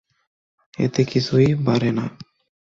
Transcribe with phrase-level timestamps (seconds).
[0.77, 2.05] এতে কিছুই বাড়ে না।